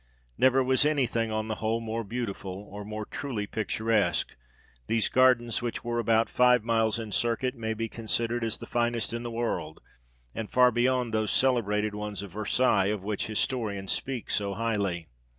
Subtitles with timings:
[0.35, 4.35] Never was any thing on the whole more beautiful, or more truly picturesque;
[4.87, 9.13] these gardens, which were about five miles in circuit, may be considered as the finest
[9.13, 9.79] in the world,
[10.33, 15.07] and far beyond those cele brated ones of Versailles, of which historians speak so highly.